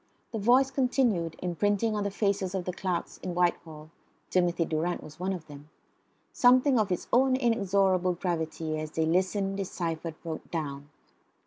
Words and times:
The 0.31 0.39
voice 0.39 0.71
continued, 0.71 1.35
imprinting 1.43 1.95
on 1.95 2.03
the 2.03 2.09
faces 2.09 2.55
of 2.55 2.65
the 2.65 2.73
clerks 2.73 3.19
in 3.19 3.35
Whitehall 3.35 3.91
(Timothy 4.31 4.65
Durrant 4.65 5.03
was 5.03 5.19
one 5.19 5.31
of 5.31 5.45
them) 5.45 5.69
something 6.33 6.79
of 6.79 6.91
its 6.91 7.07
own 7.13 7.35
inexorable 7.35 8.13
gravity, 8.13 8.79
as 8.79 8.89
they 8.89 9.05
listened, 9.05 9.57
deciphered, 9.57 10.15
wrote 10.25 10.49
down. 10.49 10.89